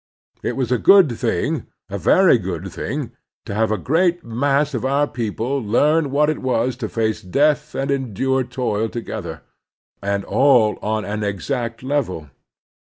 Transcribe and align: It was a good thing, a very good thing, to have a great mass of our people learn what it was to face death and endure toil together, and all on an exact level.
It 0.41 0.55
was 0.55 0.71
a 0.71 0.79
good 0.79 1.11
thing, 1.15 1.67
a 1.87 1.99
very 1.99 2.39
good 2.39 2.71
thing, 2.71 3.11
to 3.45 3.53
have 3.53 3.71
a 3.71 3.77
great 3.77 4.23
mass 4.23 4.73
of 4.73 4.83
our 4.83 5.05
people 5.05 5.59
learn 5.61 6.09
what 6.09 6.27
it 6.27 6.39
was 6.39 6.75
to 6.77 6.89
face 6.89 7.21
death 7.21 7.75
and 7.75 7.91
endure 7.91 8.43
toil 8.43 8.89
together, 8.89 9.43
and 10.01 10.25
all 10.25 10.79
on 10.81 11.05
an 11.05 11.23
exact 11.23 11.83
level. 11.83 12.31